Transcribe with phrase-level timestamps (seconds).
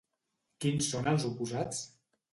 [0.65, 1.87] Quins són els oposats?